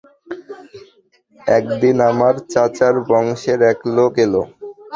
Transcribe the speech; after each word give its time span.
একদিন 1.51 1.97
আমার 2.09 2.33
চাচার 2.51 2.95
বংশের 3.09 3.59
এক 3.71 3.79
লোক 3.95 4.13
এল। 4.25 4.33